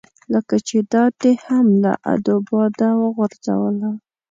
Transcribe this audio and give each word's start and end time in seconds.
لکه 0.33 0.55
چې 0.67 0.77
دا 0.93 1.03
دې 1.21 1.31
هم 1.45 1.65
له 1.83 1.91
ادو 2.13 2.35
باده 2.49 2.89
غورځوله. 3.15 3.91